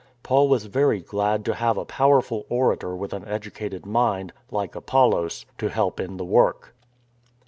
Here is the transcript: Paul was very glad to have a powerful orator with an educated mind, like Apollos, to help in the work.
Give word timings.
Paul 0.23 0.49
was 0.49 0.65
very 0.65 0.99
glad 0.99 1.45
to 1.45 1.53
have 1.53 1.77
a 1.77 1.85
powerful 1.85 2.47
orator 2.49 2.95
with 2.95 3.13
an 3.13 3.23
educated 3.27 3.85
mind, 3.85 4.33
like 4.49 4.73
Apollos, 4.73 5.45
to 5.59 5.69
help 5.69 5.99
in 5.99 6.17
the 6.17 6.25
work. 6.25 6.73